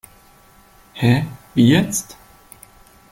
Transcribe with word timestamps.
Hä, 0.95 1.27
wie 1.53 1.67
jetzt? 1.73 2.17